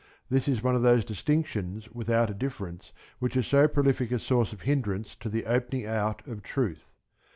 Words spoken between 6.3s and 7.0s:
truth.